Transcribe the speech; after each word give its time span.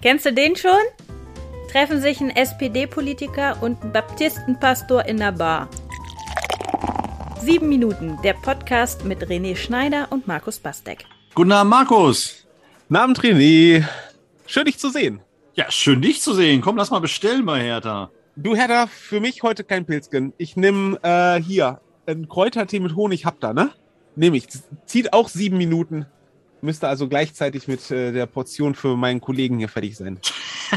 Kennst 0.00 0.26
du 0.26 0.32
den 0.32 0.54
schon? 0.54 0.78
Treffen 1.72 2.00
sich 2.00 2.20
ein 2.20 2.30
SPD-Politiker 2.30 3.60
und 3.60 3.82
ein 3.82 3.92
Baptistenpastor 3.92 5.04
in 5.06 5.16
der 5.16 5.32
Bar. 5.32 5.68
Sieben 7.40 7.68
Minuten, 7.68 8.16
der 8.22 8.34
Podcast 8.34 9.04
mit 9.04 9.26
René 9.26 9.56
Schneider 9.56 10.06
und 10.10 10.28
Markus 10.28 10.60
Bastek. 10.60 11.04
Guten 11.34 11.50
Abend, 11.50 11.70
Markus. 11.70 12.46
Guten 12.86 12.94
Abend, 12.94 13.18
René. 13.18 13.88
Schön, 14.46 14.66
dich 14.66 14.78
zu 14.78 14.90
sehen. 14.90 15.20
Ja, 15.54 15.68
schön, 15.68 16.00
dich 16.00 16.22
zu 16.22 16.32
sehen. 16.32 16.60
Komm, 16.60 16.76
lass 16.76 16.92
mal 16.92 17.00
bestellen 17.00 17.44
bei 17.44 17.60
Hertha. 17.60 18.12
Du, 18.36 18.54
Hertha, 18.54 18.86
für 18.86 19.18
mich 19.18 19.42
heute 19.42 19.64
kein 19.64 19.84
Pilzgen. 19.84 20.32
Ich 20.38 20.56
nehme 20.56 20.96
äh, 21.02 21.42
hier 21.42 21.80
einen 22.06 22.28
Kräutertee 22.28 22.78
mit 22.78 22.94
Honig. 22.94 23.24
Habt 23.24 23.42
ihr, 23.42 23.52
ne? 23.52 23.72
Nehme 24.14 24.36
ich. 24.36 24.46
Zieht 24.86 25.12
auch 25.12 25.28
sieben 25.28 25.58
Minuten. 25.58 26.06
Müsste 26.60 26.88
also 26.88 27.08
gleichzeitig 27.08 27.68
mit 27.68 27.90
äh, 27.90 28.12
der 28.12 28.26
Portion 28.26 28.74
für 28.74 28.96
meinen 28.96 29.20
Kollegen 29.20 29.58
hier 29.58 29.68
fertig 29.68 29.96
sein. 29.96 30.18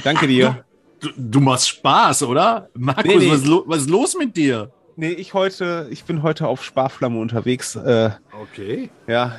Danke 0.03 0.27
dir. 0.27 0.63
Du, 1.01 1.09
du 1.17 1.39
machst 1.39 1.67
Spaß, 1.67 2.21
oder? 2.21 2.69
Markus, 2.75 3.05
Nee, 3.05 3.15
nee. 3.17 3.31
Was, 3.31 3.39
ist 3.39 3.47
lo- 3.47 3.63
was 3.65 3.77
ist 3.79 3.89
los 3.89 4.15
mit 4.15 4.37
dir? 4.37 4.69
nee, 4.97 5.09
ich 5.09 5.33
heute, 5.33 5.87
ich 5.89 6.03
bin 6.03 6.21
heute 6.21 6.47
auf 6.47 6.63
Sparflamme 6.63 7.17
unterwegs. 7.19 7.75
Äh, 7.75 8.11
Okay. 8.39 8.91
ja, 9.07 9.35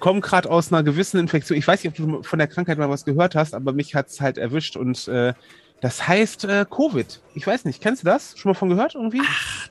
komme 0.00 0.20
gerade 0.20 0.50
aus 0.50 0.72
einer 0.72 0.82
gewissen 0.82 1.20
Infektion. 1.20 1.56
Ich 1.56 1.68
weiß 1.68 1.84
nicht, 1.84 2.00
ob 2.00 2.08
du 2.10 2.22
von 2.24 2.40
der 2.40 2.48
Krankheit 2.48 2.78
mal 2.78 2.90
was 2.90 3.04
gehört 3.04 3.36
hast, 3.36 3.54
aber 3.54 3.72
mich 3.72 3.94
hat's 3.94 4.20
halt 4.20 4.38
erwischt 4.38 4.76
und 4.76 5.06
äh, 5.06 5.34
das 5.80 6.08
heißt 6.08 6.46
äh, 6.46 6.66
Covid. 6.68 7.20
Ich 7.36 7.46
weiß 7.46 7.64
nicht, 7.64 7.80
kennst 7.80 8.02
du 8.02 8.06
das? 8.06 8.36
Schon 8.36 8.50
mal 8.50 8.54
von 8.54 8.70
gehört 8.70 8.96
irgendwie? 8.96 9.22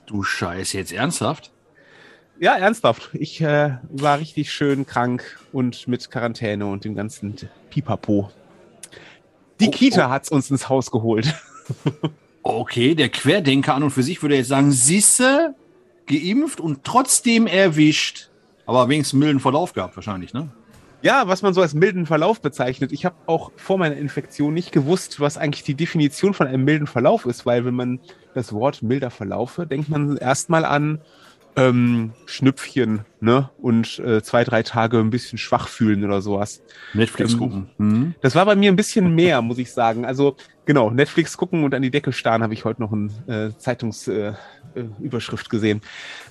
Du 0.06 0.22
Scheiß, 0.22 0.72
jetzt 0.72 0.92
ernsthaft? 0.94 1.52
Ja, 2.40 2.56
ernsthaft. 2.56 3.10
Ich 3.12 3.40
äh, 3.40 3.78
war 3.90 4.18
richtig 4.18 4.52
schön 4.52 4.86
krank 4.86 5.38
und 5.52 5.86
mit 5.86 6.10
Quarantäne 6.10 6.66
und 6.66 6.84
dem 6.84 6.94
ganzen 6.94 7.36
Pipapo. 7.70 8.30
Die 9.60 9.68
Oh, 9.68 9.70
Kita 9.70 10.08
oh. 10.08 10.10
hat's 10.10 10.30
uns 10.30 10.50
ins 10.50 10.68
Haus 10.68 10.90
geholt. 10.90 11.32
Okay, 12.46 12.94
der 12.94 13.08
Querdenker 13.08 13.74
an 13.74 13.84
und 13.84 13.90
für 13.90 14.02
sich 14.02 14.20
würde 14.20 14.36
jetzt 14.36 14.48
sagen, 14.48 14.70
Sisse, 14.70 15.54
geimpft 16.06 16.60
und 16.60 16.84
trotzdem 16.84 17.46
erwischt. 17.46 18.28
Aber 18.66 18.86
wenigstens 18.90 19.18
milden 19.18 19.40
Verlauf 19.40 19.72
gehabt 19.72 19.96
wahrscheinlich, 19.96 20.34
ne? 20.34 20.50
Ja, 21.00 21.26
was 21.26 21.40
man 21.40 21.54
so 21.54 21.62
als 21.62 21.72
milden 21.72 22.04
Verlauf 22.04 22.42
bezeichnet. 22.42 22.92
Ich 22.92 23.06
habe 23.06 23.16
auch 23.24 23.50
vor 23.56 23.78
meiner 23.78 23.96
Infektion 23.96 24.52
nicht 24.52 24.72
gewusst, 24.72 25.20
was 25.20 25.38
eigentlich 25.38 25.64
die 25.64 25.74
Definition 25.74 26.34
von 26.34 26.46
einem 26.46 26.64
milden 26.64 26.86
Verlauf 26.86 27.24
ist, 27.24 27.46
weil 27.46 27.64
wenn 27.64 27.74
man 27.74 28.00
das 28.34 28.52
Wort 28.52 28.82
milder 28.82 29.10
Verlaufe, 29.10 29.66
denkt 29.66 29.88
man 29.88 30.18
erstmal 30.18 30.66
an 30.66 31.00
ähm, 31.56 32.12
Schnüpfchen, 32.26 33.04
ne? 33.20 33.50
Und 33.60 33.98
äh, 34.00 34.22
zwei, 34.22 34.44
drei 34.44 34.62
Tage 34.62 34.98
ein 34.98 35.10
bisschen 35.10 35.38
schwach 35.38 35.68
fühlen 35.68 36.04
oder 36.04 36.20
sowas. 36.20 36.62
Netflix 36.92 37.32
Ähm, 37.32 37.38
gucken. 37.38 37.70
Hm? 37.78 38.14
Das 38.20 38.34
war 38.34 38.44
bei 38.44 38.56
mir 38.56 38.72
ein 38.72 38.76
bisschen 38.76 39.14
mehr, 39.14 39.40
muss 39.42 39.58
ich 39.58 39.72
sagen. 39.72 40.04
Also 40.04 40.36
genau, 40.64 40.90
Netflix 40.90 41.36
gucken 41.36 41.64
und 41.64 41.74
an 41.74 41.82
die 41.82 41.90
Decke 41.90 42.12
starren, 42.12 42.42
habe 42.42 42.54
ich 42.54 42.64
heute 42.64 42.82
noch 42.82 42.92
eine 42.92 43.10
äh, 43.26 43.58
Zeitungsüberschrift 43.58 45.46
äh, 45.46 45.46
äh, 45.46 45.50
gesehen. 45.50 45.80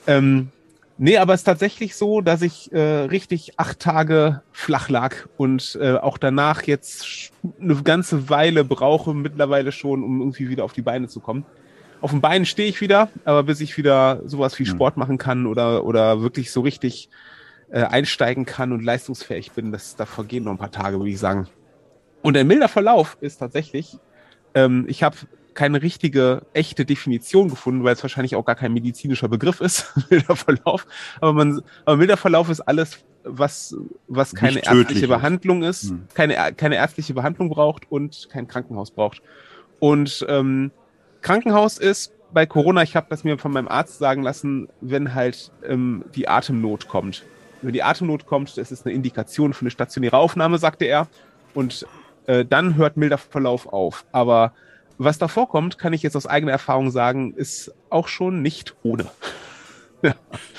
Ähm, 0.08 0.50
nee, 0.98 1.18
aber 1.18 1.34
es 1.34 1.42
ist 1.42 1.46
tatsächlich 1.46 1.96
so, 1.96 2.22
dass 2.22 2.42
ich 2.42 2.72
äh, 2.74 2.80
richtig 2.80 3.60
acht 3.60 3.80
Tage 3.80 4.42
flach 4.52 4.90
lag 4.90 5.16
und 5.38 5.78
äh, 5.82 5.94
auch 5.94 6.18
danach 6.18 6.64
jetzt 6.64 7.32
eine 7.62 7.76
ganze 7.84 8.30
Weile 8.30 8.66
brauche, 8.66 9.14
mittlerweile 9.14 9.72
schon, 9.72 10.04
um 10.04 10.20
irgendwie 10.20 10.50
wieder 10.50 10.66
auf 10.66 10.74
die 10.74 10.82
Beine 10.82 11.08
zu 11.08 11.22
kommen. 11.22 11.46
Auf 12.04 12.12
den 12.12 12.20
Beinen 12.20 12.46
stehe 12.46 12.68
ich 12.68 12.82
wieder, 12.82 13.08
aber 13.24 13.44
bis 13.44 13.62
ich 13.62 13.78
wieder 13.78 14.22
sowas 14.26 14.60
wie 14.60 14.66
Hm. 14.66 14.74
Sport 14.74 14.98
machen 14.98 15.18
kann 15.18 15.46
oder, 15.46 15.86
oder 15.86 16.22
wirklich 16.22 16.52
so 16.52 16.60
richtig 16.60 17.08
äh, 17.72 17.82
einsteigen 17.84 18.46
kann 18.46 18.74
und 18.74 18.84
leistungsfähig 18.84 19.54
bin, 19.54 19.72
das, 19.72 19.96
da 19.96 20.06
vergehen 20.06 20.44
noch 20.44 20.52
ein 20.52 20.58
paar 20.58 20.70
Tage, 20.70 20.98
würde 21.00 21.10
ich 21.12 21.18
sagen. 21.18 21.48
Und 22.22 22.36
ein 22.36 22.46
milder 22.46 22.68
Verlauf 22.68 23.16
ist 23.22 23.38
tatsächlich, 23.38 23.98
ähm, 24.54 24.84
ich 24.90 25.02
habe 25.02 25.16
keine 25.54 25.82
richtige, 25.82 26.42
echte 26.52 26.84
Definition 26.84 27.48
gefunden, 27.50 27.86
weil 27.86 27.94
es 27.94 28.04
wahrscheinlich 28.04 28.36
auch 28.36 28.44
gar 28.44 28.56
kein 28.56 28.74
medizinischer 28.74 29.30
Begriff 29.30 29.62
ist, 29.62 29.94
milder 30.10 30.36
Verlauf. 30.36 30.86
Aber, 31.22 31.32
man, 31.32 31.62
aber 31.86 31.96
milder 31.96 32.18
Verlauf 32.18 32.50
ist 32.50 32.60
alles, 32.60 32.98
was, 33.24 33.78
was 34.10 34.36
keine 34.36 34.60
ärztliche 34.60 35.06
ist. 35.06 35.08
Behandlung 35.10 35.64
ist, 35.64 35.92
Hm. 35.92 36.08
keine, 36.14 36.34
keine 36.52 36.76
ärztliche 36.76 37.14
Behandlung 37.14 37.48
braucht 37.48 37.90
und 37.90 38.28
kein 38.30 38.46
Krankenhaus 38.46 38.92
braucht. 38.92 39.22
Und 39.80 40.26
ähm, 40.28 40.72
Krankenhaus 41.24 41.80
ist 41.80 42.14
bei 42.34 42.46
Corona, 42.46 42.84
ich 42.84 42.96
habe 42.96 43.08
das 43.10 43.24
mir 43.24 43.38
von 43.38 43.52
meinem 43.52 43.68
Arzt 43.68 43.98
sagen 43.98 44.22
lassen, 44.22 44.68
wenn 44.82 45.16
halt 45.16 45.52
ähm, 45.66 46.04
die 46.16 46.28
Atemnot 46.28 46.88
kommt. 46.88 47.24
Wenn 47.62 47.74
die 47.74 47.84
Atemnot 47.84 48.26
kommt, 48.26 48.58
das 48.58 48.72
ist 48.72 48.86
eine 48.86 48.94
Indikation 48.94 49.54
für 49.54 49.62
eine 49.62 49.72
stationäre 49.72 50.18
Aufnahme, 50.18 50.58
sagte 50.58 50.86
er. 50.86 51.08
Und 51.54 51.88
äh, 52.26 52.44
dann 52.46 52.76
hört 52.76 52.98
milder 52.98 53.18
Verlauf 53.18 53.72
auf. 53.72 54.06
Aber 54.12 54.54
was 54.98 55.18
davor 55.18 55.48
kommt, 55.48 55.78
kann 55.78 55.94
ich 55.94 56.04
jetzt 56.04 56.16
aus 56.16 56.28
eigener 56.28 56.52
Erfahrung 56.52 56.92
sagen, 56.92 57.34
ist 57.34 57.74
auch 57.90 58.08
schon 58.08 58.42
nicht 58.42 58.76
ohne. 58.84 59.06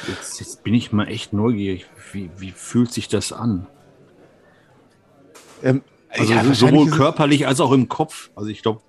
Jetzt, 0.08 0.40
jetzt 0.40 0.64
bin 0.64 0.72
ich 0.72 0.90
mal 0.90 1.06
echt 1.06 1.34
neugierig. 1.34 1.84
Wie, 2.12 2.30
wie 2.38 2.50
fühlt 2.50 2.90
sich 2.90 3.08
das 3.08 3.30
an? 3.30 3.66
Ähm, 5.62 5.82
Also 6.16 6.32
ja, 6.32 6.54
sowohl 6.54 6.90
körperlich 6.90 7.46
als 7.46 7.60
auch 7.60 7.72
im 7.72 7.88
Kopf. 7.88 8.30
Also 8.36 8.50
ich 8.50 8.62
glaube, 8.62 8.80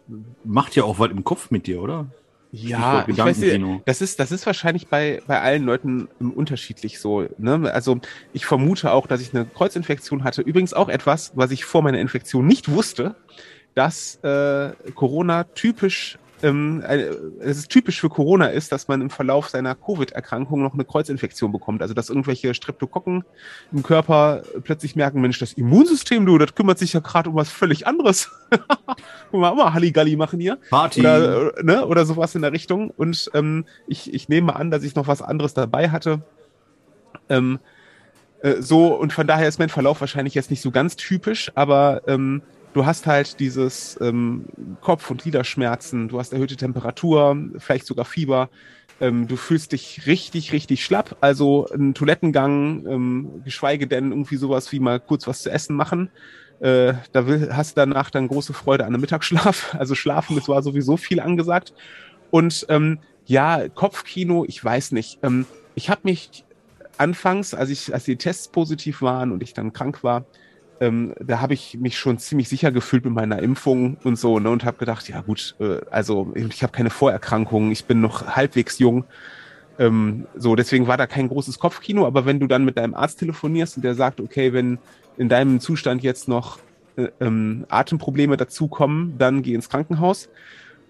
macht 0.43 0.75
ja 0.75 0.83
auch 0.83 0.99
was 0.99 1.09
im 1.09 1.23
Kopf 1.23 1.51
mit 1.51 1.67
dir, 1.67 1.81
oder? 1.81 2.07
Ja, 2.51 3.05
ich 3.07 3.17
weiß 3.17 3.37
nicht, 3.37 3.51
Gedankenkino. 3.51 3.81
das 3.85 4.01
ist, 4.01 4.19
das 4.19 4.31
ist 4.31 4.45
wahrscheinlich 4.45 4.87
bei, 4.87 5.21
bei 5.27 5.41
allen 5.41 5.63
Leuten 5.63 6.07
unterschiedlich 6.19 6.99
so. 6.99 7.27
Ne? 7.37 7.69
Also 7.73 7.99
ich 8.31 8.45
vermute 8.45 8.93
auch, 8.93 9.07
dass 9.07 9.19
ich 9.19 9.33
eine 9.33 9.45
Kreuzinfektion 9.45 10.23
hatte. 10.23 10.41
Übrigens 10.41 10.73
auch 10.73 10.87
etwas, 10.87 11.33
was 11.35 11.51
ich 11.51 11.65
vor 11.65 11.81
meiner 11.81 11.99
Infektion 11.99 12.47
nicht 12.47 12.71
wusste, 12.71 13.15
dass 13.73 14.15
äh, 14.23 14.71
Corona 14.93 15.43
typisch, 15.43 16.17
ähm, 16.45 16.83
äh, 16.87 17.09
es 17.39 17.57
ist 17.57 17.69
typisch 17.69 17.99
für 17.99 18.09
Corona 18.09 18.47
ist, 18.47 18.71
dass 18.71 18.87
man 18.87 19.01
im 19.01 19.09
Verlauf 19.09 19.49
seiner 19.49 19.73
Covid-Erkrankung 19.73 20.61
noch 20.61 20.75
eine 20.75 20.85
Kreuzinfektion 20.85 21.51
bekommt. 21.51 21.81
Also 21.81 21.95
dass 21.95 22.09
irgendwelche 22.09 22.53
Streptokokken 22.53 23.23
im 23.71 23.81
Körper 23.81 24.43
plötzlich 24.63 24.95
merken, 24.95 25.21
Mensch, 25.21 25.39
das 25.39 25.53
Immunsystem, 25.53 26.25
du, 26.25 26.37
das 26.37 26.53
kümmert 26.53 26.77
sich 26.77 26.93
ja 26.93 26.99
gerade 26.99 27.31
um 27.31 27.35
was 27.35 27.49
völlig 27.49 27.87
anderes. 27.87 28.29
Guck 29.31 29.39
mal, 29.39 29.49
auch 29.49 29.55
mal 29.55 29.73
Halligalli 29.73 30.15
machen 30.15 30.39
hier 30.39 30.59
Party. 30.69 30.99
oder, 30.99 31.57
äh, 31.57 31.63
ne, 31.63 31.85
oder 31.85 32.05
sowas 32.05 32.35
in 32.35 32.43
der 32.43 32.51
Richtung. 32.51 32.91
Und 32.91 33.31
ähm, 33.33 33.65
ich, 33.87 34.13
ich 34.13 34.29
nehme 34.29 34.55
an, 34.55 34.69
dass 34.69 34.83
ich 34.83 34.93
noch 34.93 35.07
was 35.07 35.23
anderes 35.23 35.55
dabei 35.55 35.89
hatte. 35.89 36.21
Ähm, 37.27 37.57
äh, 38.41 38.61
so, 38.61 38.93
und 38.93 39.13
von 39.13 39.25
daher 39.25 39.47
ist 39.47 39.57
mein 39.57 39.69
Verlauf 39.69 39.99
wahrscheinlich 39.99 40.35
jetzt 40.35 40.51
nicht 40.51 40.61
so 40.61 40.69
ganz 40.69 40.95
typisch, 40.95 41.51
aber 41.55 42.03
ähm, 42.05 42.43
du 42.75 42.85
hast 42.85 43.07
halt 43.07 43.39
dieses 43.39 43.97
ähm, 44.01 44.45
Kopf- 44.81 45.09
und 45.09 45.21
Gliederschmerzen, 45.21 46.09
du 46.09 46.19
hast 46.19 46.33
erhöhte 46.33 46.57
Temperatur, 46.57 47.37
vielleicht 47.57 47.85
sogar 47.85 48.03
Fieber. 48.03 48.49
Ähm, 48.99 49.27
du 49.27 49.37
fühlst 49.37 49.71
dich 49.71 50.05
richtig, 50.07 50.51
richtig 50.51 50.83
schlapp. 50.83 51.15
Also 51.21 51.67
ein 51.73 51.93
Toilettengang, 51.93 52.85
ähm, 52.85 53.41
geschweige 53.45 53.87
denn 53.87 54.11
irgendwie 54.11 54.35
sowas 54.35 54.71
wie 54.73 54.79
mal 54.79 54.99
kurz 54.99 55.25
was 55.25 55.41
zu 55.41 55.49
essen 55.49 55.75
machen. 55.77 56.11
Äh, 56.59 56.93
da 57.13 57.27
will, 57.27 57.49
hast 57.53 57.77
du 57.77 57.81
danach 57.81 58.09
dann 58.09 58.27
große 58.27 58.53
Freude 58.53 58.83
an 58.83 58.93
einem 58.93 59.01
Mittagsschlaf. 59.01 59.73
Also 59.79 59.95
schlafen, 59.95 60.35
das 60.35 60.49
war 60.49 60.61
sowieso 60.61 60.97
viel 60.97 61.21
angesagt. 61.21 61.73
Und 62.29 62.65
ähm, 62.67 62.99
ja, 63.25 63.69
Kopfkino, 63.69 64.43
ich 64.45 64.63
weiß 64.63 64.91
nicht. 64.91 65.19
Ähm, 65.23 65.45
ich 65.75 65.89
habe 65.89 66.01
mich 66.03 66.43
anfangs, 66.97 67.53
als 67.53 67.69
ich, 67.69 67.93
als 67.93 68.03
die 68.03 68.17
Tests 68.17 68.49
positiv 68.49 69.01
waren 69.01 69.31
und 69.31 69.43
ich 69.43 69.53
dann 69.53 69.71
krank 69.71 70.03
war, 70.03 70.25
ähm, 70.79 71.13
da 71.19 71.39
habe 71.41 71.53
ich 71.53 71.77
mich 71.79 71.97
schon 71.97 72.17
ziemlich 72.17 72.49
sicher 72.49 72.71
gefühlt 72.71 73.05
mit 73.05 73.13
meiner 73.13 73.41
Impfung 73.41 73.97
und 74.03 74.17
so, 74.17 74.39
ne, 74.39 74.49
und 74.49 74.65
habe 74.65 74.77
gedacht, 74.77 75.07
ja 75.09 75.21
gut, 75.21 75.55
äh, 75.59 75.79
also 75.89 76.33
ich 76.35 76.63
habe 76.63 76.73
keine 76.73 76.89
Vorerkrankungen, 76.89 77.71
ich 77.71 77.85
bin 77.85 78.01
noch 78.01 78.35
halbwegs 78.35 78.79
jung. 78.79 79.05
Ähm, 79.77 80.25
so, 80.35 80.55
deswegen 80.55 80.87
war 80.87 80.97
da 80.97 81.07
kein 81.07 81.27
großes 81.27 81.59
Kopfkino, 81.59 82.05
aber 82.05 82.25
wenn 82.25 82.39
du 82.39 82.47
dann 82.47 82.65
mit 82.65 82.77
deinem 82.77 82.93
Arzt 82.93 83.19
telefonierst 83.19 83.77
und 83.77 83.83
der 83.83 83.95
sagt, 83.95 84.19
okay, 84.19 84.53
wenn 84.53 84.79
in 85.17 85.29
deinem 85.29 85.59
Zustand 85.59 86.03
jetzt 86.03 86.27
noch 86.27 86.59
äh, 86.97 87.07
ähm, 87.19 87.65
Atemprobleme 87.69 88.37
dazukommen, 88.37 89.17
dann 89.17 89.41
geh 89.41 89.53
ins 89.53 89.69
Krankenhaus 89.69 90.29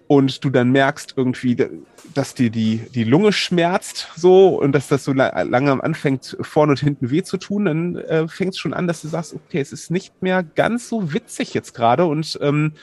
und 0.08 0.44
du 0.44 0.50
dann 0.50 0.70
merkst 0.70 1.14
irgendwie, 1.16 1.56
da- 1.56 1.66
dass 2.14 2.34
dir 2.34 2.50
die, 2.50 2.78
die 2.94 3.04
Lunge 3.04 3.32
schmerzt 3.32 4.08
so 4.16 4.58
und 4.60 4.72
dass 4.72 4.88
das 4.88 5.04
so 5.04 5.12
la 5.12 5.42
langsam 5.42 5.80
anfängt, 5.80 6.36
vorne 6.40 6.72
und 6.72 6.80
hinten 6.80 7.10
weh 7.10 7.22
zu 7.22 7.38
tun, 7.38 7.64
dann 7.64 7.96
äh, 7.96 8.28
fängt 8.28 8.52
es 8.54 8.58
schon 8.58 8.72
an, 8.74 8.86
dass 8.86 9.02
du 9.02 9.08
sagst, 9.08 9.34
okay, 9.34 9.60
es 9.60 9.72
ist 9.72 9.90
nicht 9.90 10.22
mehr 10.22 10.42
ganz 10.44 10.88
so 10.88 11.12
witzig 11.12 11.54
jetzt 11.54 11.74
gerade 11.74 12.06
und 12.06 12.38
ähm, 12.42 12.74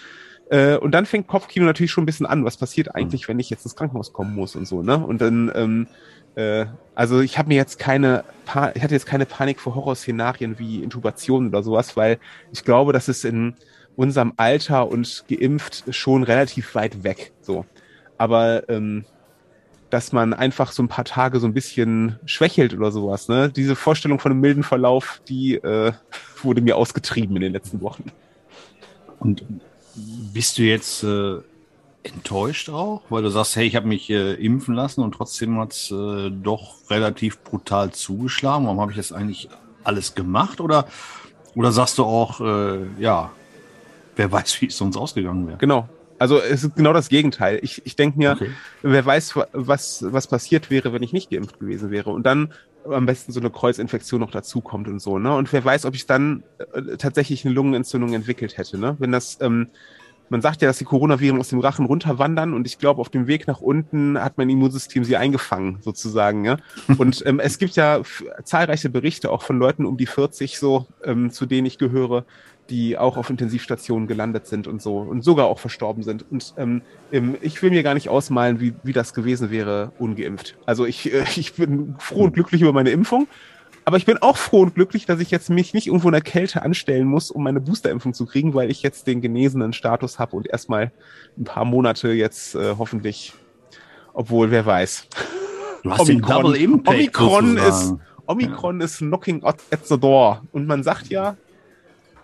äh, 0.50 0.75
und 0.78 0.92
dann 0.92 1.06
fängt 1.06 1.28
Kopfkino 1.28 1.66
natürlich 1.66 1.92
schon 1.92 2.04
ein 2.04 2.06
bisschen 2.08 2.25
an. 2.25 2.46
Was 2.46 2.58
passiert 2.58 2.94
eigentlich, 2.96 3.28
wenn 3.28 3.40
ich 3.40 3.50
jetzt 3.50 3.66
ins 3.66 3.75
Krankenhaus 3.75 4.14
kommen 4.14 4.36
muss 4.36 4.56
und 4.56 4.66
so, 4.68 4.84
ne? 4.84 4.98
Und 5.06 5.22
dann, 5.22 5.52
ähm, 5.56 5.88
äh, 6.36 6.66
also 6.96 7.22
ich 7.22 7.38
habe 7.38 7.50
mir 7.50 7.56
jetzt 7.56 7.80
keine, 7.80 8.25
pa 8.46 8.72
ich 8.75 8.84
hatte 8.84 8.94
jetzt 8.94 9.06
keine 9.06 9.25
Panik 9.25 9.60
vor 9.62 9.75
Horrorszenarien 9.75 10.60
wie 10.60 10.84
Intubation 10.84 11.48
oder 11.48 11.64
sowas, 11.64 11.96
weil 11.96 12.20
ich 12.52 12.64
glaube, 12.64 12.94
dass 12.94 13.08
es 13.08 13.24
in 13.24 13.56
unserem 13.95 14.34
Alter 14.38 14.88
und 14.88 15.25
geimpft 15.30 15.84
schon 15.94 16.24
relativ 16.24 16.75
weit 16.75 17.04
weg. 17.04 17.34
So, 17.42 17.66
aber 18.18 18.68
ähm, 18.69 19.06
dass 19.94 20.12
man 20.12 20.34
einfach 20.34 20.72
so 20.72 20.81
ein 20.81 20.88
paar 20.88 21.06
Tage 21.06 21.40
so 21.40 21.45
ein 21.45 21.54
bisschen 21.54 22.18
schwächelt 22.25 22.74
oder 22.74 22.92
sowas. 22.92 23.28
Ne? 23.28 23.50
Diese 23.50 23.75
Vorstellung 23.75 24.18
von 24.18 24.31
einem 24.31 24.42
milden 24.42 24.63
Verlauf, 24.63 25.22
die 25.30 25.56
äh, 25.56 25.92
wurde 26.42 26.62
mir 26.62 26.78
ausgetrieben 26.78 27.36
in 27.36 27.44
den 27.44 27.54
letzten 27.54 27.80
Wochen. 27.81 28.06
Und 29.19 29.44
bist 29.96 30.57
du 30.57 30.63
jetzt 30.63 31.04
äh, 31.04 31.38
enttäuscht 32.01 32.69
auch, 32.69 33.04
weil 33.10 33.22
du 33.22 33.30
sagst, 33.30 33.56
hey, 33.56 33.68
ich 33.68 33.75
habe 33.75 33.88
mich 33.88 34.10
äh, 34.10 34.34
impfen 34.34 34.74
lassen 34.74 35.01
und 35.01 35.13
trotzdem 35.13 35.60
hat 35.60 35.74
es 35.74 35.92
äh, 35.92 36.31
doch 36.31 36.78
relativ 36.89 37.44
brutal 37.44 37.92
zugeschlagen. 37.92 38.66
Warum 38.66 38.81
habe 38.81 38.92
ich 38.92 38.98
das 38.98 39.12
eigentlich 39.12 39.48
alles 39.84 40.16
gemacht? 40.16 40.60
Oder, 40.60 40.88
oder 41.54 41.72
sagst 41.72 42.00
du 42.00 42.04
auch, 42.04 42.42
äh, 42.42 42.80
ja, 42.98 43.31
wer 44.15 44.31
weiß, 44.31 44.62
wie 44.62 44.68
es 44.68 44.77
sonst 44.77 44.98
ausgegangen 44.98 45.48
wäre? 45.48 45.57
Genau. 45.57 45.89
Also 46.19 46.39
es 46.39 46.63
ist 46.63 46.75
genau 46.75 46.94
das 46.94 47.10
Gegenteil. 47.10 47.60
Ich, 47.63 47.86
ich 47.86 47.95
denke 47.95 48.18
mir, 48.18 48.31
okay. 48.31 48.50
wer 48.81 49.06
weiß, 49.06 49.36
was, 49.51 50.06
was 50.07 50.27
passiert 50.27 50.69
wäre, 50.69 50.94
wenn 50.94 51.04
ich 51.04 51.12
nicht 51.12 51.30
geimpft 51.30 51.60
gewesen 51.60 51.92
wäre. 51.92 52.12
Und 52.12 52.25
dann 52.25 52.54
am 52.89 53.06
besten 53.06 53.31
so 53.31 53.39
eine 53.39 53.50
Kreuzinfektion 53.50 54.21
noch 54.21 54.31
dazukommt 54.31 54.88
und 54.88 55.00
so, 55.00 55.18
ne? 55.19 55.36
Und 55.36 55.51
wer 55.54 55.63
weiß, 55.63 55.86
ob 55.86 55.95
ich 55.95 56.06
dann 56.06 56.44
äh, 56.74 56.98
tatsächlich 56.98 57.45
eine 57.45 57.54
Lungenentzündung 57.54 58.13
entwickelt 58.13 58.57
hätte, 58.57 58.77
ne? 58.77 58.95
Wenn 59.00 59.12
das, 59.12 59.39
ähm, 59.42 59.68
man 60.30 60.42
sagt 60.42 60.62
ja, 60.62 60.68
dass 60.68 60.78
die 60.78 60.86
Coronaviren 60.86 61.40
aus 61.40 61.50
dem 61.50 61.60
Rachen 61.60 61.86
runterwandern 61.86 62.54
und 62.54 62.66
ich 62.66 62.80
glaube, 62.80 63.02
auf 63.02 63.10
dem 63.10 63.28
Weg 63.28 63.48
nach 63.48 63.62
unten 63.62 64.18
hat 64.18 64.38
mein 64.38 64.50
Immunsystem 64.50 65.04
sie 65.04 65.18
eingefangen, 65.18 65.78
sozusagen. 65.81 66.46
Ja? 66.46 66.58
Und 66.98 67.24
ähm, 67.25 67.40
es 67.40 67.58
gibt 67.58 67.75
ja 67.75 68.02
zahlreiche 68.44 68.90
Berichte 68.90 69.31
auch 69.31 69.44
von 69.44 69.60
Leuten 69.60 69.86
um 69.86 69.98
die 69.98 70.06
40, 70.06 70.58
so, 70.58 70.88
ähm, 71.04 71.31
zu 71.31 71.46
denen 71.46 71.68
ich 71.68 71.78
gehöre, 71.78 72.25
die 72.70 72.98
auch 72.98 73.18
auf 73.18 73.30
Intensivstationen 73.30 74.08
gelandet 74.08 74.48
sind 74.48 74.68
und 74.68 74.81
so 74.81 74.98
und 74.98 75.24
sogar 75.24 75.48
auch 75.48 75.60
verstorben 75.60 76.04
sind. 76.04 76.25
Und 76.31 76.54
ähm, 76.58 76.81
ich 77.42 77.62
will 77.62 77.72
mir 77.72 77.84
gar 77.84 77.94
nicht 77.94 78.10
ausmalen, 78.10 78.60
wie, 78.60 78.74
wie 78.84 78.94
das 78.94 79.14
gewesen 79.14 79.52
wäre, 79.52 79.92
ungeimpft. 80.00 80.56
Also 80.66 80.86
ich, 80.86 81.14
äh, 81.14 81.25
ich 81.36 81.54
bin 81.54 81.96
froh 82.00 82.24
und 82.24 82.34
glücklich 82.34 82.62
über 82.62 82.74
meine 82.74 82.92
Impfung. 82.92 83.28
Aber 83.85 83.97
ich 83.97 84.06
bin 84.06 84.18
auch 84.19 84.38
froh 84.38 84.62
und 84.62 84.75
glücklich, 84.75 85.06
dass 85.06 85.19
ich 85.19 85.30
jetzt 85.30 85.50
mich 85.50 85.74
nicht 85.74 85.88
irgendwo 85.88 86.07
in 86.07 86.13
der 86.13 86.21
Kälte 86.21 86.62
anstellen 86.62 87.06
muss, 87.06 87.31
um 87.31 87.44
meine 87.44 87.59
Boosterimpfung 87.59 88.13
zu 88.13 88.25
kriegen, 88.25 88.53
weil 88.53 88.71
ich 88.71 88.81
jetzt 88.81 89.07
den 89.07 89.21
genesenen 89.21 89.74
Status 89.74 90.19
habe 90.19 90.35
und 90.35 90.47
erstmal 90.47 90.91
ein 91.38 91.44
paar 91.44 91.65
Monate 91.65 92.12
jetzt 92.13 92.56
äh, 92.56 92.75
hoffentlich, 92.77 93.33
obwohl 94.13 94.51
wer 94.51 94.65
weiß. 94.65 95.07
Du 95.83 95.91
hast 95.91 96.00
Omikron, 96.01 96.21
den 96.21 96.21
Double 96.21 96.56
Impact 96.56 96.97
Omikron 96.97 97.57
ist, 97.57 97.94
Omikron 98.25 98.80
ja. 98.80 98.85
ist 98.85 99.00
knocking 99.00 99.44
at 99.44 99.59
the 99.83 100.00
door. 100.00 100.41
Und 100.53 100.65
man 100.65 100.81
sagt 100.81 101.09
ja, 101.09 101.36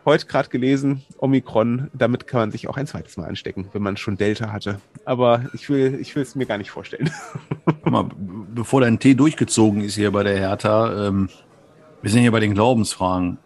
heute 0.05 0.27
gerade 0.27 0.47
gelesen, 0.47 1.03
Omikron, 1.17 1.89
damit 1.93 2.25
kann 2.25 2.39
man 2.39 2.51
sich 2.51 2.69
auch 2.69 2.77
ein 2.77 2.87
zweites 2.87 3.17
Mal 3.17 3.25
anstecken, 3.25 3.67
wenn 3.73 3.81
man 3.81 3.97
schon 3.97 4.15
Delta 4.15 4.53
hatte. 4.53 4.79
Aber 5.03 5.49
ich 5.53 5.69
will, 5.69 5.97
ich 5.99 6.15
will 6.15 6.23
es 6.23 6.35
mir 6.35 6.45
gar 6.45 6.57
nicht 6.57 6.71
vorstellen. 6.71 7.09
Mal, 7.83 8.05
bevor 8.55 8.79
dein 8.81 8.99
Tee 8.99 9.15
durchgezogen 9.15 9.81
ist 9.81 9.95
hier 9.95 10.11
bei 10.11 10.23
der 10.23 10.37
Hertha, 10.37 11.07
ähm, 11.07 11.29
wir 12.01 12.11
sind 12.11 12.21
hier 12.21 12.31
bei 12.31 12.39
den 12.39 12.53
Glaubensfragen. 12.53 13.37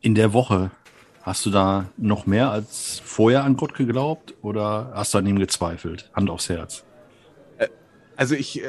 In 0.00 0.14
der 0.14 0.32
Woche, 0.32 0.70
hast 1.22 1.46
du 1.46 1.50
da 1.50 1.86
noch 1.96 2.26
mehr 2.26 2.50
als 2.50 3.00
vorher 3.04 3.44
an 3.44 3.56
Gott 3.56 3.74
geglaubt 3.74 4.34
oder 4.42 4.92
hast 4.94 5.14
du 5.14 5.18
an 5.18 5.26
ihm 5.26 5.38
gezweifelt? 5.38 6.10
Hand 6.14 6.28
aufs 6.28 6.48
Herz. 6.48 6.84
Äh, 7.58 7.68
also 8.16 8.34
ich, 8.34 8.62
äh, 8.62 8.66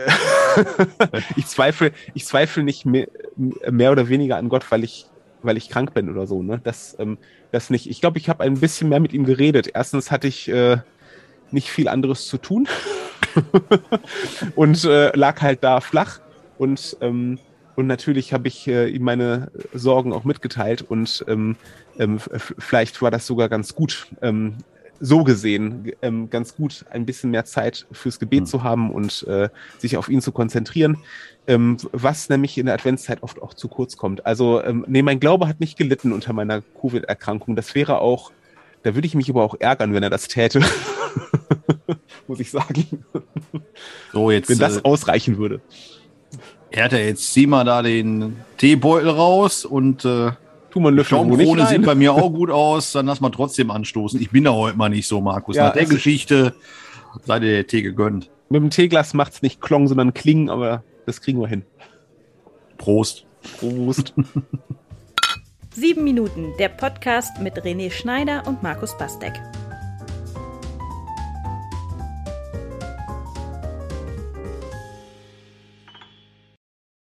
ich 1.35 1.45
zweifle, 1.47 1.91
ich 2.13 2.25
zweifle 2.25 2.63
nicht 2.63 2.85
mehr, 2.85 3.07
mehr 3.35 3.91
oder 3.91 4.07
weniger 4.07 4.37
an 4.37 4.49
Gott, 4.49 4.71
weil 4.71 4.83
ich 4.83 5.07
weil 5.45 5.57
ich 5.57 5.69
krank 5.69 5.93
bin 5.93 6.09
oder 6.09 6.25
so. 6.25 6.41
Ne? 6.41 6.59
Das, 6.63 6.95
ähm, 6.99 7.17
das 7.51 7.69
nicht. 7.69 7.87
Ich 7.87 8.01
glaube, 8.01 8.17
ich 8.17 8.29
habe 8.29 8.43
ein 8.43 8.59
bisschen 8.59 8.89
mehr 8.89 8.99
mit 8.99 9.13
ihm 9.13 9.25
geredet. 9.25 9.69
Erstens 9.73 10.09
hatte 10.09 10.27
ich 10.27 10.47
äh, 10.47 10.77
nicht 11.51 11.69
viel 11.69 11.87
anderes 11.87 12.27
zu 12.27 12.37
tun 12.39 12.67
und 14.55 14.83
äh, 14.85 15.15
lag 15.15 15.41
halt 15.41 15.63
da 15.63 15.81
flach. 15.81 16.19
Und, 16.57 16.97
ähm, 17.01 17.37
und 17.75 17.87
natürlich 17.87 18.33
habe 18.33 18.47
ich 18.47 18.67
äh, 18.67 18.87
ihm 18.87 19.03
meine 19.03 19.51
Sorgen 19.73 20.13
auch 20.13 20.23
mitgeteilt 20.23 20.81
und 20.81 21.25
ähm, 21.27 21.55
ähm, 21.97 22.19
vielleicht 22.57 23.01
war 23.01 23.11
das 23.11 23.25
sogar 23.25 23.49
ganz 23.49 23.75
gut. 23.75 24.07
Ähm, 24.21 24.55
so 25.01 25.25
gesehen 25.25 25.91
ähm, 26.01 26.29
ganz 26.29 26.55
gut, 26.55 26.85
ein 26.89 27.05
bisschen 27.05 27.29
mehr 27.29 27.43
Zeit 27.43 27.85
fürs 27.91 28.17
Gebet 28.17 28.41
mhm. 28.41 28.45
zu 28.45 28.63
haben 28.63 28.91
und 28.91 29.23
äh, 29.27 29.49
sich 29.77 29.97
auf 29.97 30.07
ihn 30.07 30.21
zu 30.21 30.31
konzentrieren 30.31 30.99
ähm, 31.47 31.77
was 31.91 32.29
nämlich 32.29 32.57
in 32.57 32.65
der 32.65 32.75
Adventszeit 32.75 33.21
oft 33.23 33.41
auch 33.41 33.53
zu 33.53 33.67
kurz 33.67 33.97
kommt. 33.97 34.25
Also, 34.25 34.63
ähm, 34.63 34.85
nee, 34.87 35.01
mein 35.01 35.19
Glaube 35.19 35.47
hat 35.47 35.59
nicht 35.59 35.77
gelitten 35.77 36.11
unter 36.11 36.33
meiner 36.33 36.61
Covid-Erkrankung. 36.61 37.55
Das 37.55 37.75
wäre 37.75 37.99
auch, 37.99 38.31
da 38.83 38.95
würde 38.95 39.07
ich 39.07 39.15
mich 39.15 39.29
aber 39.29 39.43
auch 39.43 39.55
ärgern, 39.59 39.93
wenn 39.93 40.03
er 40.03 40.09
das 40.09 40.27
täte. 40.27 40.61
Muss 42.27 42.39
ich 42.39 42.49
sagen. 42.49 43.05
So, 44.11 44.31
jetzt. 44.31 44.49
Wenn 44.49 44.59
das 44.59 44.77
äh, 44.77 44.81
ausreichen 44.83 45.37
würde. 45.37 45.61
Er 46.71 46.85
hat 46.85 46.91
ja 46.91 46.99
jetzt, 46.99 47.33
zieh 47.33 47.47
mal 47.47 47.63
da 47.63 47.81
den 47.81 48.37
Teebeutel 48.57 49.09
raus 49.09 49.65
und 49.65 50.03
äh, 50.03 50.31
tu 50.71 50.79
mal 50.79 50.91
eine 50.91 51.05
Schaumkrone 51.05 51.67
sieht 51.67 51.85
bei 51.85 51.95
mir 51.95 52.13
auch 52.15 52.31
gut 52.31 52.49
aus, 52.49 52.91
dann 52.91 53.05
lass 53.05 53.21
mal 53.21 53.29
trotzdem 53.29 53.71
anstoßen. 53.71 54.19
Ich 54.21 54.31
bin 54.31 54.43
da 54.43 54.53
heute 54.53 54.77
mal 54.77 54.89
nicht 54.89 55.07
so, 55.07 55.21
Markus. 55.21 55.55
Ja, 55.55 55.67
Nach 55.67 55.73
der 55.73 55.85
Geschichte 55.85 56.53
sei 57.23 57.39
dir 57.39 57.51
der 57.51 57.67
Tee 57.67 57.81
gegönnt. 57.81 58.29
Mit 58.49 58.61
dem 58.61 58.69
Teeglas 58.69 59.13
macht's 59.13 59.41
nicht 59.41 59.61
Klong, 59.61 59.87
sondern 59.87 60.13
Klingen, 60.13 60.49
aber 60.49 60.83
das 61.05 61.21
kriegen 61.21 61.39
wir 61.39 61.47
hin. 61.47 61.63
Prost. 62.77 63.25
Prost. 63.59 64.13
Sieben 65.71 66.03
Minuten, 66.03 66.53
der 66.57 66.69
Podcast 66.69 67.39
mit 67.41 67.55
René 67.61 67.91
Schneider 67.91 68.43
und 68.47 68.63
Markus 68.63 68.97
Bastek. 68.97 69.33